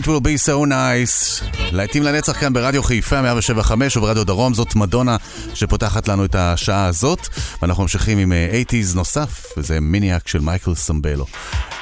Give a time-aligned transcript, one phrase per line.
[0.00, 1.44] It will be so nice.
[1.72, 5.16] להיטים לנצח כאן ברדיו חיפה 175 וברדיו דרום, זאת מדונה
[5.54, 7.28] שפותחת לנו את השעה הזאת.
[7.62, 11.26] ואנחנו ממשיכים עם אה, 80's נוסף, וזה מיניאק של מייקל סמבלו.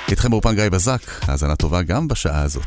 [0.08, 2.66] איתכם באופן גיא בזק, האזנה טובה גם בשעה הזאת.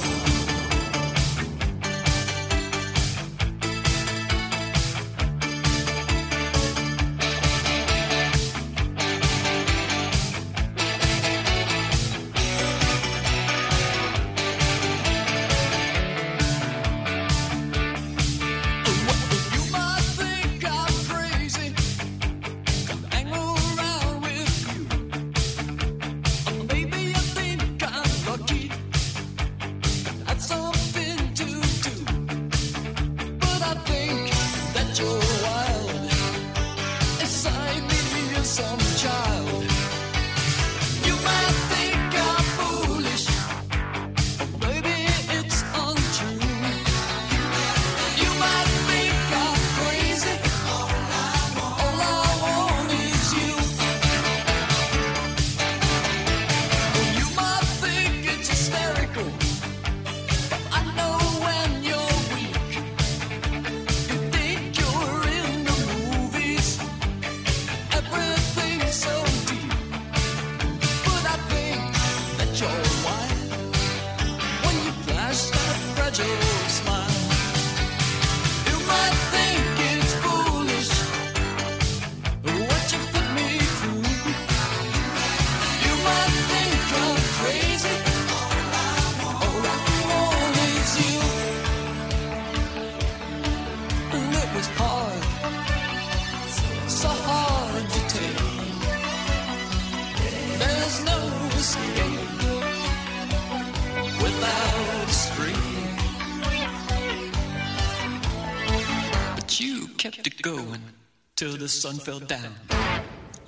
[111.41, 112.53] till the sun fell down.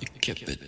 [0.00, 0.63] You kept it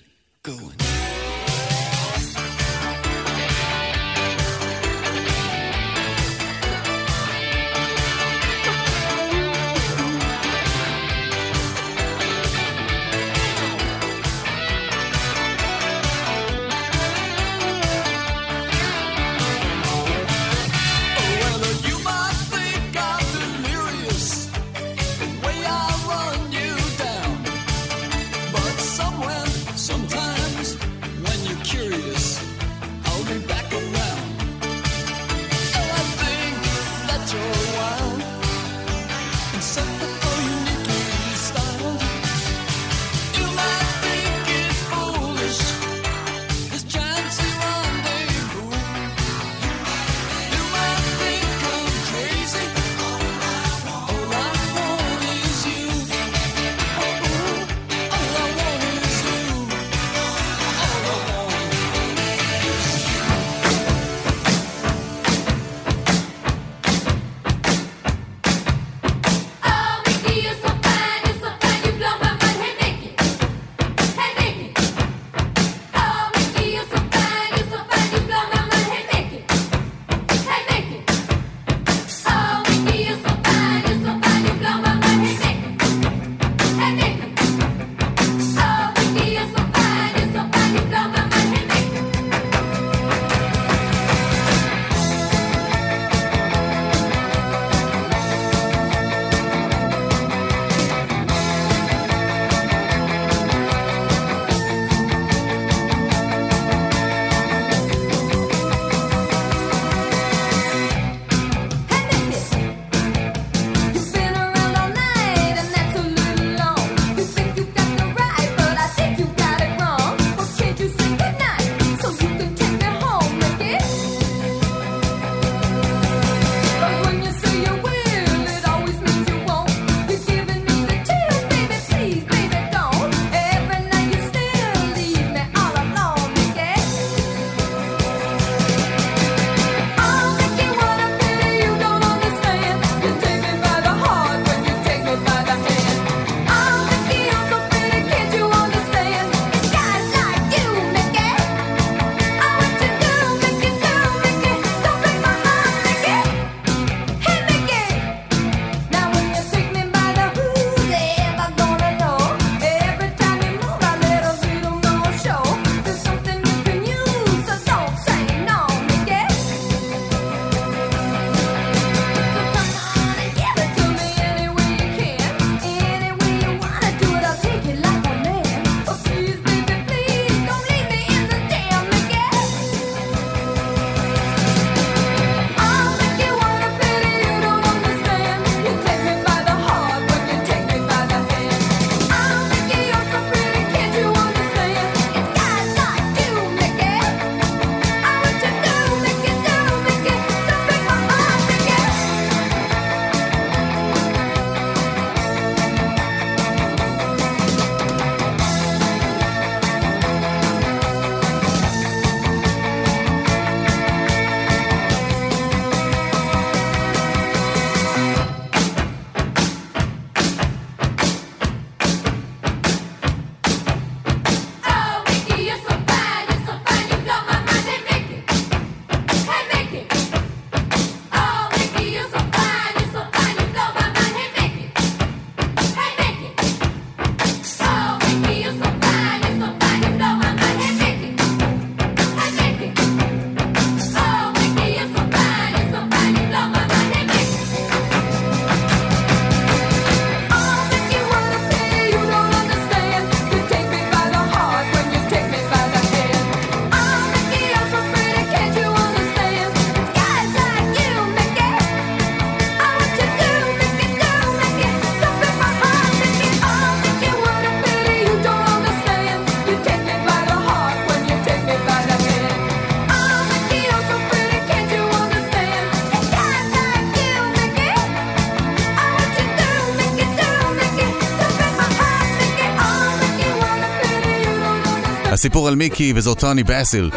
[285.27, 286.91] סיפור על מיקי, וזו טוני באסיל.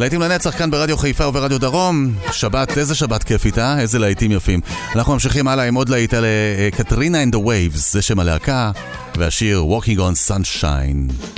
[0.00, 2.12] להיטים לנצח כאן ברדיו חיפה וברדיו דרום.
[2.32, 3.80] שבת, איזה שבת כיפית, אה?
[3.80, 4.60] איזה להיטים יפים.
[4.94, 6.28] אנחנו ממשיכים הלאה עם עוד להיט על אה,
[6.58, 8.70] אה, קטרינה אנד הווייבס, זה שם הלהקה,
[9.16, 11.37] והשיר Walking on Sunshine.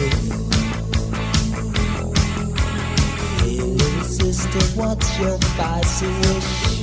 [0.00, 0.14] It?
[3.40, 6.82] Hey, little sister, what's your spicy wish?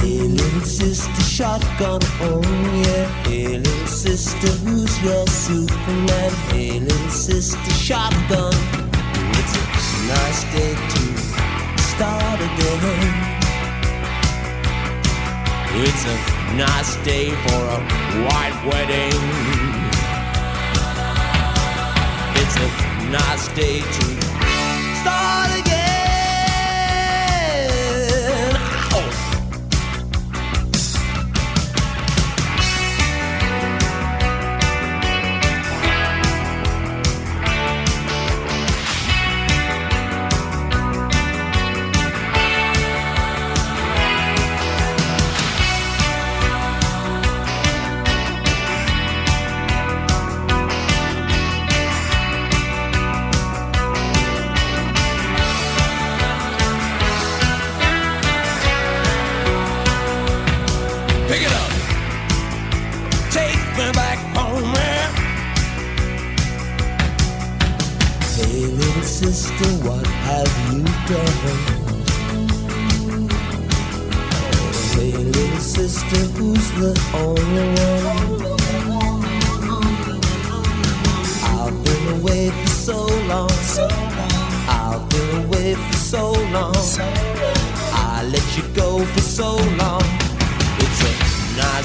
[0.00, 2.42] Hey, little sister, shotgun, oh
[2.84, 3.06] yeah.
[3.24, 6.30] Hey, little sister, who's your Superman?
[6.50, 8.54] Hey, little sister, shotgun.
[9.38, 9.64] It's a
[10.08, 11.02] nice day to
[11.78, 13.36] start again.
[15.78, 17.80] It's a nice day for a
[18.24, 19.12] white wedding.
[22.40, 24.35] It's a nice day to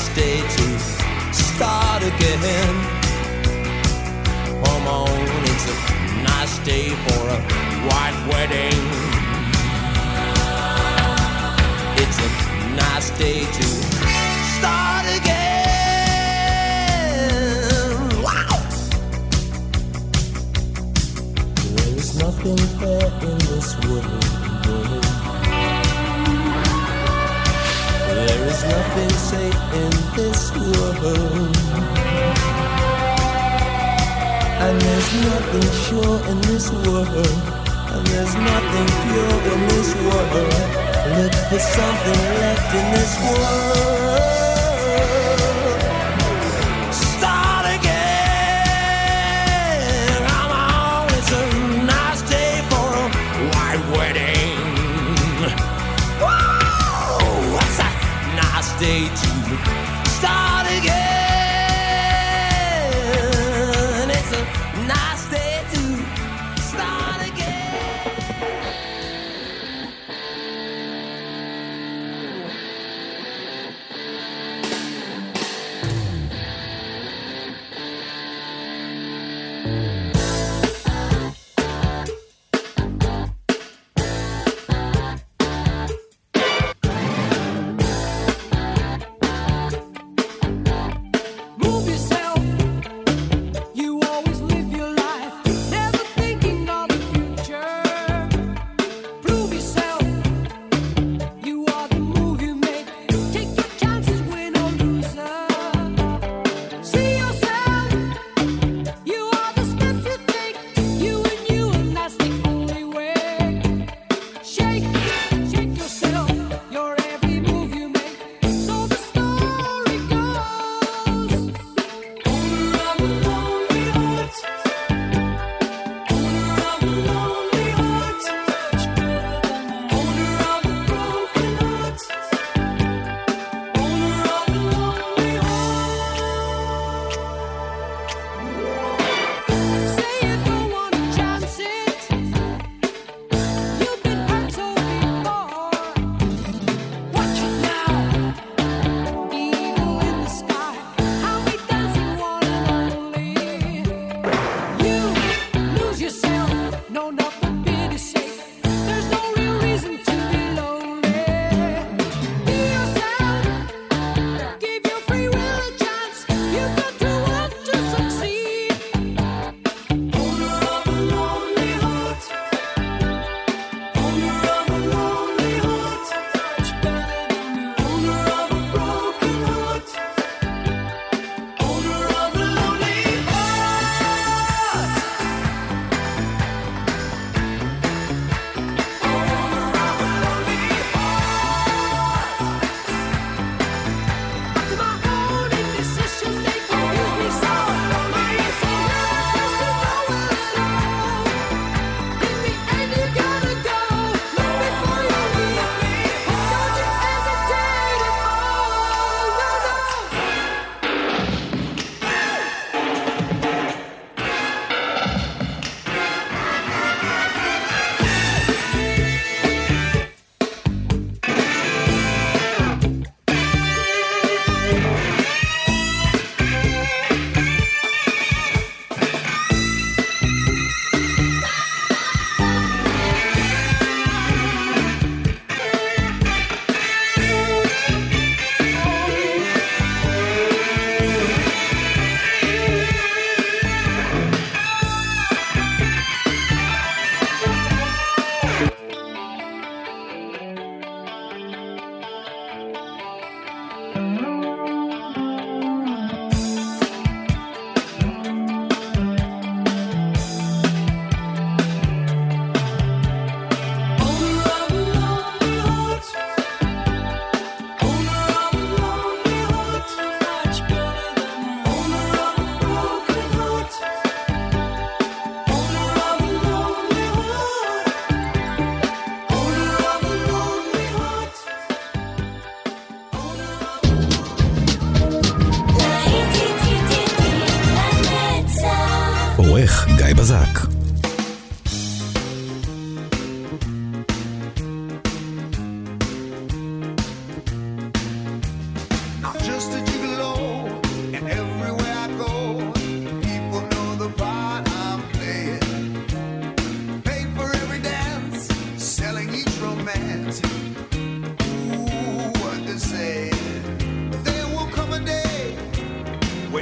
[0.01, 0.79] nice day to
[1.31, 2.75] start again.
[4.63, 5.75] Come on, it's a
[6.23, 7.39] nice day for a
[7.87, 8.81] white wedding.
[12.01, 12.29] It's a
[12.75, 13.63] nice day to
[14.57, 15.59] start again.
[21.75, 25.00] There is nothing fair in this world.
[28.41, 31.55] There is nothing safe in this world.
[34.65, 37.27] And there's nothing sure in this world.
[37.93, 40.49] And there's nothing pure in this world.
[41.17, 44.40] Look for something left in this world.
[58.81, 59.20] Day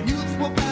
[0.07, 0.68] it.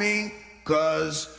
[0.00, 0.32] me,
[0.64, 1.29] cause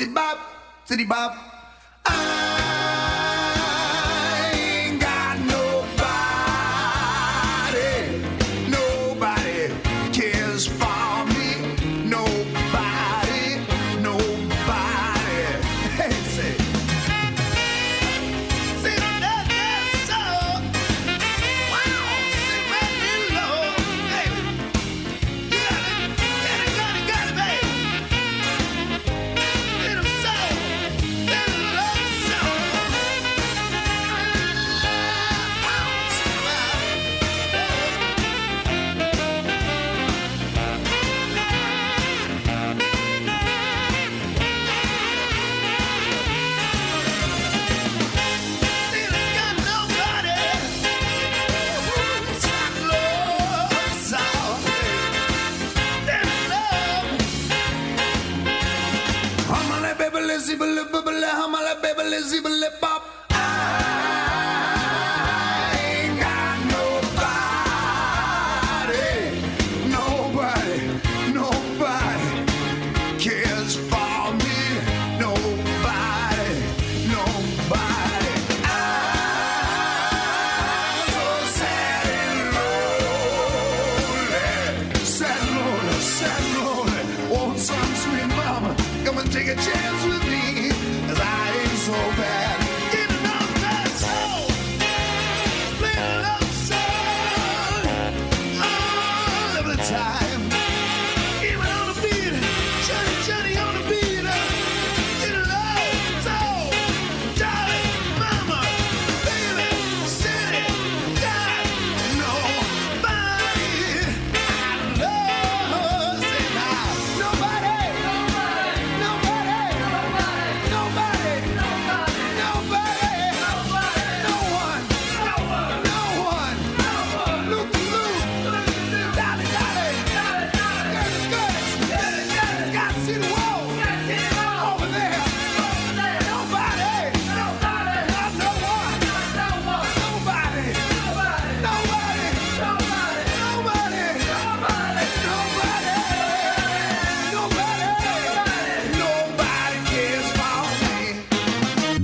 [0.00, 0.38] zibab,
[0.88, 1.49] zibab.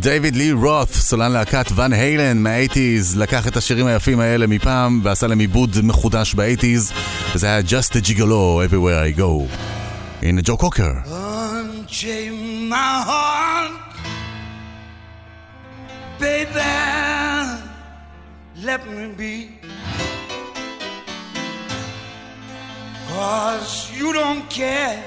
[0.06, 5.26] דייוויד לי רות', סולן להקת ואן היילן מהאייטיז, לקח את השירים היפים האלה מפעם ועשה
[5.26, 6.92] להם עיבוד מחודש באייטיז,
[7.34, 9.56] וזה היה Just a Gigolo, Everywhere I Go.
[10.22, 10.92] הנה ג'ו קוקר.
[18.68, 19.36] Let me be
[23.10, 25.02] Cause you don't care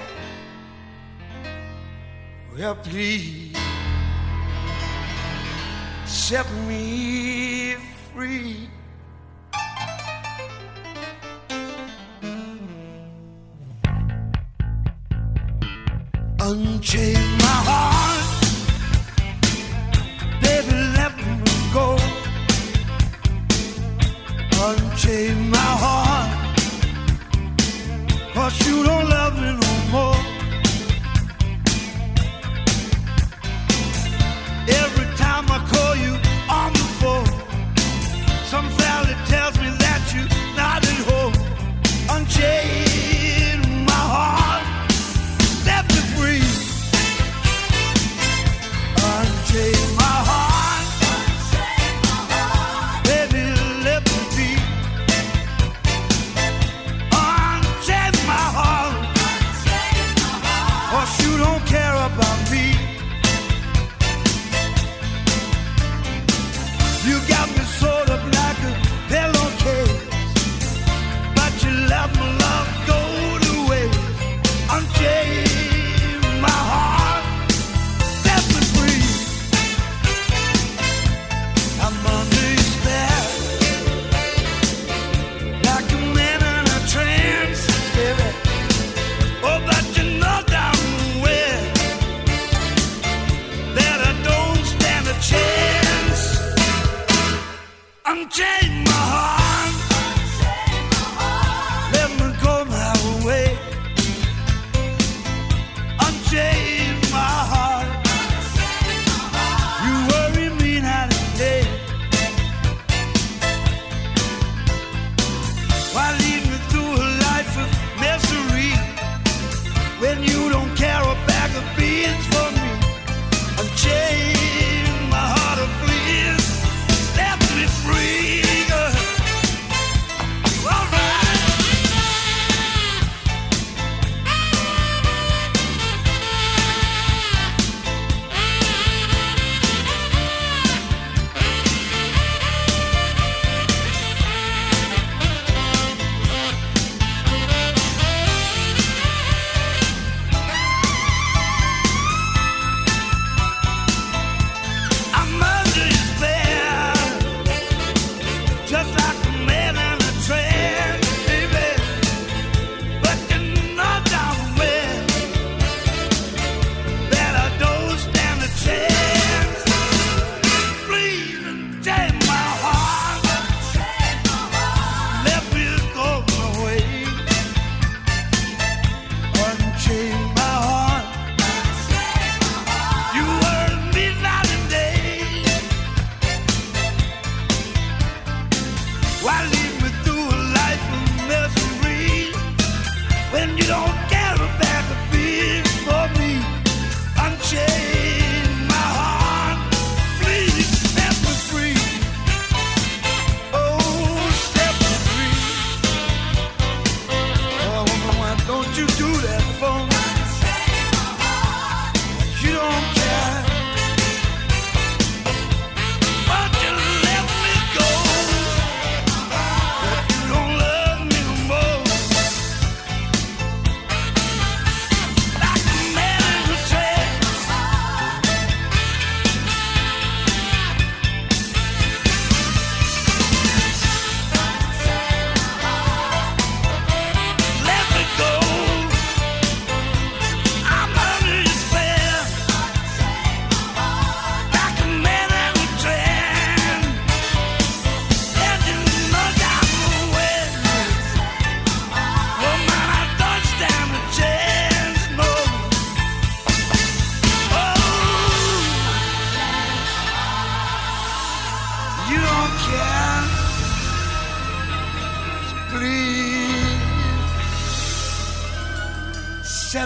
[2.56, 3.69] Well please
[6.10, 7.76] set me
[8.12, 8.68] free.
[16.42, 18.42] Unchain my heart,
[20.42, 21.98] baby, let me go.
[24.66, 26.58] Unchain my heart,
[28.34, 30.39] cause you don't love me no more.
[38.50, 41.34] Some fella tells me that you're not at home.
[42.10, 42.79] Unchained.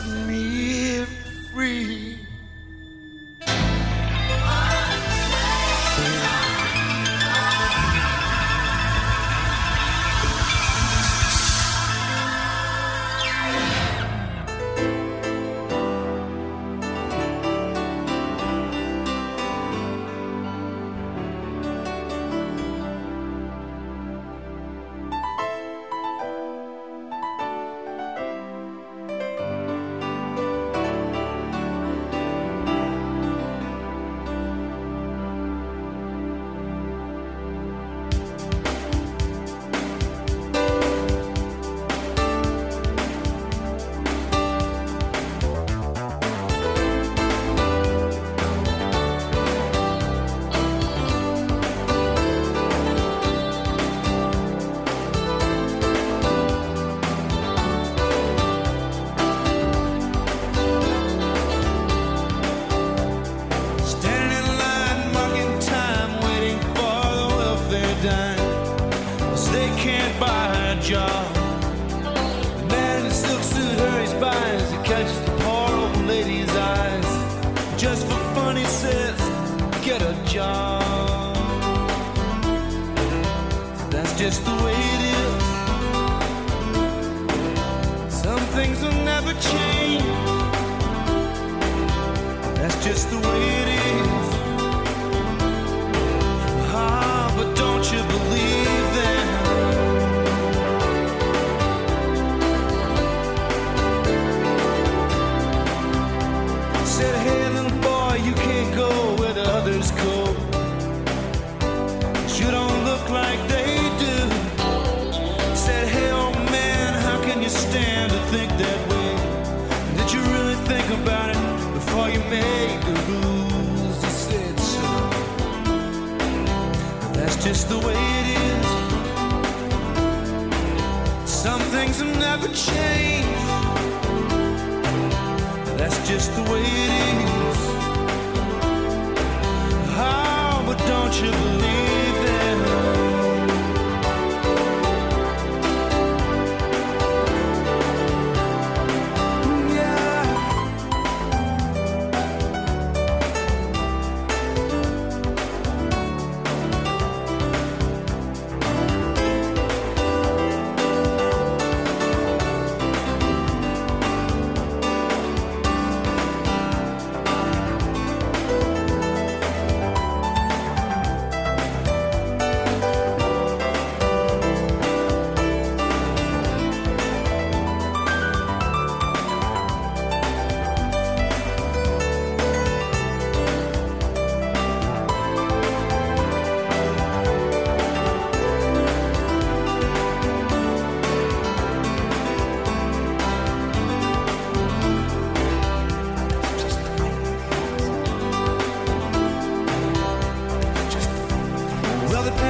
[0.04, 1.06] set me
[1.52, 2.13] free.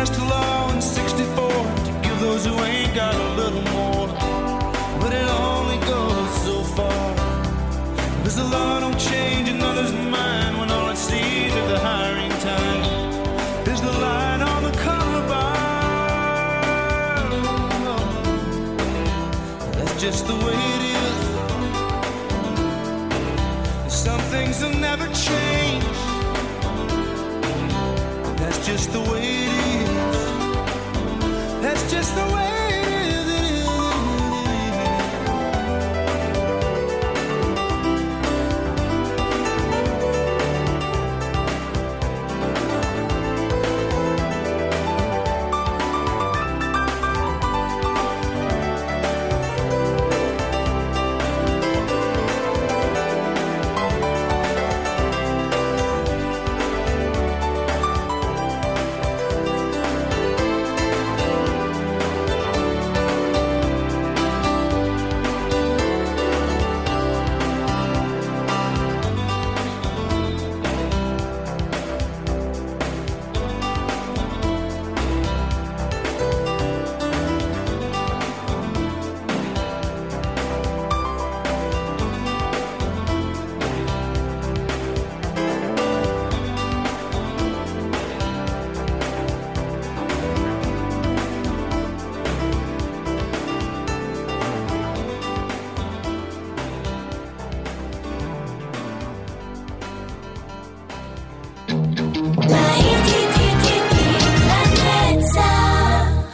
[0.06, 1.48] passed a law in 64
[1.86, 4.08] to give those who ain't got a little more.
[5.00, 7.16] But it only goes so far.
[8.22, 12.84] There's a law don't change another's mind when all it sees is the hiring time.
[13.64, 15.54] There's the light on the color bar.
[19.78, 21.18] That's just the way it is.
[24.06, 25.86] Some things will never change.
[28.42, 29.93] That's just the way it is
[31.94, 32.63] just the way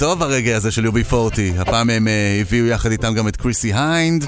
[0.00, 1.14] טוב הרגע הזה של UB40.
[1.58, 4.24] הפעם הם אה, הביאו יחד איתם גם את קריסי היינד.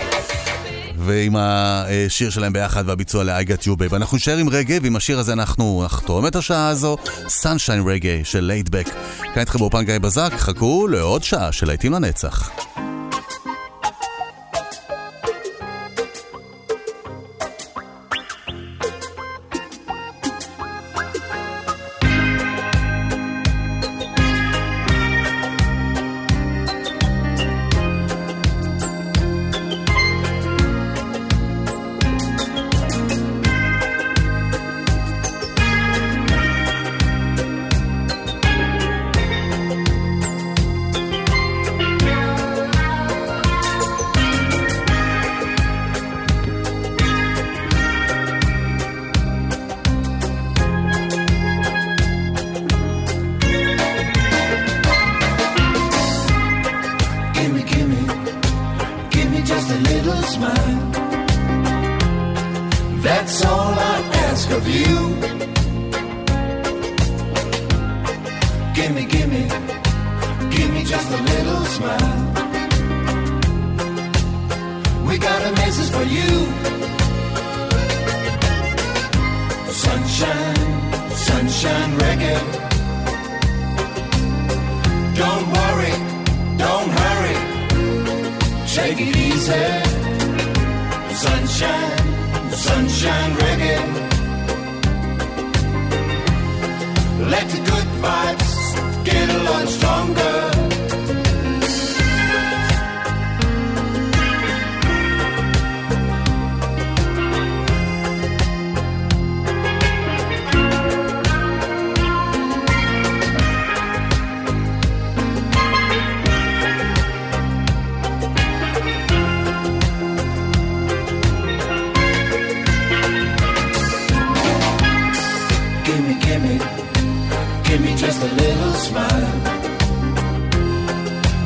[0.99, 3.97] ועם השיר שלהם ביחד והביצוע ל-I got you babe.
[3.97, 6.97] אנחנו נשאר עם רגע, ועם השיר הזה אנחנו נחתום את השעה הזו,
[7.27, 8.87] Sunshine רגע של לייטבק.
[9.19, 12.62] כאן איתכם באופן גיא בזק, חכו לעוד שעה של להיטים לנצח.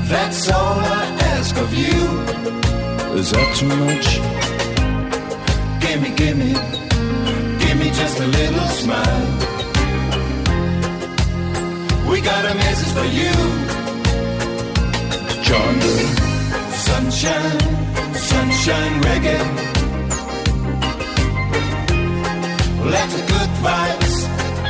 [0.08, 1.04] That's all I
[1.34, 1.98] ask of you.
[3.20, 4.06] Is that too much?
[5.82, 6.52] Gimme, gimme,
[7.60, 9.28] gimme just a little smile.
[12.10, 13.34] We got a message for you.
[15.46, 15.80] John
[16.86, 17.60] Sunshine,
[18.14, 19.40] sunshine reggae.
[22.94, 24.16] Let the good vibes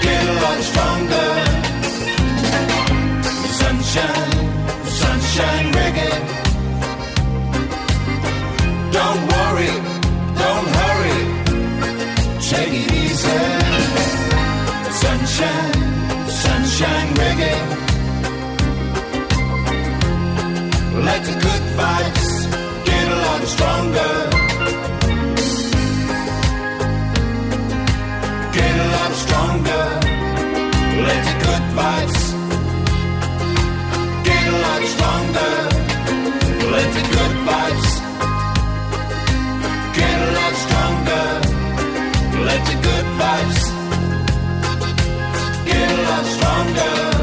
[0.02, 1.28] get a lot stronger.
[3.60, 4.35] Sunshine,
[5.36, 6.12] sunshine reggae.
[8.96, 9.72] Don't worry,
[10.42, 11.18] don't hurry.
[12.50, 13.40] Take it easy.
[15.02, 15.74] Sunshine,
[16.44, 17.56] sunshine reggae.
[21.06, 22.28] Let the good vibes
[22.88, 24.14] get a lot stronger.
[28.56, 29.84] get a lot stronger.
[31.08, 32.25] Let the good vibes
[36.74, 37.90] Let the good vibes
[39.98, 41.26] get a lot stronger.
[42.48, 43.60] Let the good vibes
[45.66, 47.15] get a lot stronger.